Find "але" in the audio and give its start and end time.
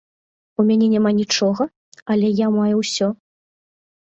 2.15-2.27